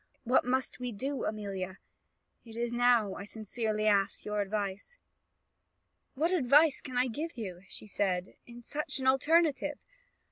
[0.23, 1.77] What must we do, Amelia?
[2.43, 4.97] It is now I sincerely ask your advice."
[6.15, 9.77] "'What advice can I give you,' said she, 'in such an alternative?